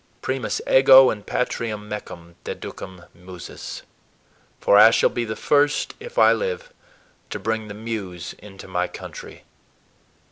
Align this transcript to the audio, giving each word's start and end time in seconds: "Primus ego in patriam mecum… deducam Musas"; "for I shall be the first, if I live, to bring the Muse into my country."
"Primus 0.23 0.61
ego 0.67 1.11
in 1.11 1.21
patriam 1.21 1.87
mecum… 1.87 2.33
deducam 2.43 3.05
Musas"; 3.13 3.83
"for 4.59 4.75
I 4.75 4.89
shall 4.89 5.11
be 5.11 5.25
the 5.25 5.35
first, 5.35 5.93
if 5.99 6.17
I 6.17 6.31
live, 6.33 6.73
to 7.29 7.37
bring 7.37 7.67
the 7.67 7.75
Muse 7.75 8.33
into 8.39 8.67
my 8.67 8.87
country." 8.87 9.43